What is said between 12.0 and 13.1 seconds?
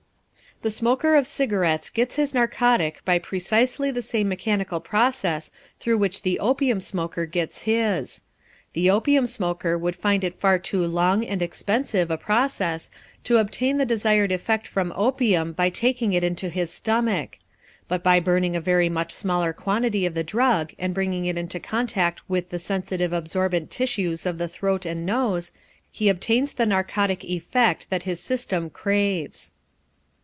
a process